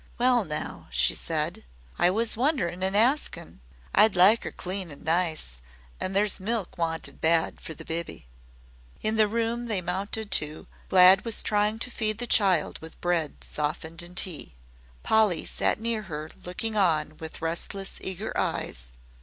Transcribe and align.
"Well, 0.17 0.45
now," 0.45 0.87
she 0.89 1.13
said, 1.13 1.63
"I 1.99 2.09
WAS 2.09 2.35
wonderin' 2.35 2.81
an' 2.81 2.95
askin'. 2.95 3.61
I'd 3.93 4.15
like 4.15 4.43
'er 4.47 4.51
clean 4.51 4.89
an' 4.89 5.03
nice, 5.03 5.59
an' 5.99 6.13
there's 6.13 6.39
milk 6.39 6.75
wanted 6.75 7.21
bad 7.21 7.61
for 7.61 7.75
the 7.75 7.85
biby." 7.85 8.25
In 9.03 9.17
the 9.17 9.27
room 9.27 9.67
they 9.67 9.79
mounted 9.79 10.31
to 10.31 10.65
Glad 10.89 11.23
was 11.23 11.43
trying 11.43 11.77
to 11.77 11.91
feed 11.91 12.17
the 12.17 12.25
child 12.25 12.79
with 12.79 12.99
bread 12.99 13.43
softened 13.43 14.01
in 14.01 14.15
tea. 14.15 14.55
Polly 15.03 15.45
sat 15.45 15.79
near 15.79 16.01
her 16.01 16.31
looking 16.45 16.75
on 16.75 17.17
with 17.17 17.39
restless, 17.39 17.99
eager 18.01 18.35
eyes. 18.35 18.93